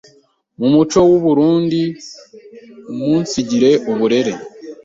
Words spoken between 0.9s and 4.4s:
w’u Burunndi, umunsigire uburere